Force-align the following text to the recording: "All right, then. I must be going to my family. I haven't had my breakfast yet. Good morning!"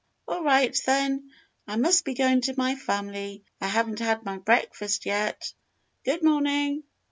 "All 0.27 0.41
right, 0.43 0.75
then. 0.87 1.29
I 1.67 1.75
must 1.75 2.05
be 2.05 2.15
going 2.15 2.41
to 2.41 2.55
my 2.57 2.73
family. 2.73 3.43
I 3.61 3.67
haven't 3.67 3.99
had 3.99 4.25
my 4.25 4.39
breakfast 4.39 5.05
yet. 5.05 5.53
Good 6.05 6.23
morning!" 6.23 6.81